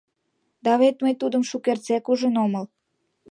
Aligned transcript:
Да 0.63 0.71
вет 0.81 0.95
мый 1.03 1.13
тудым 1.21 1.43
шукертсек 1.49 2.05
ужын 2.11 2.35
омыл... 2.43 2.65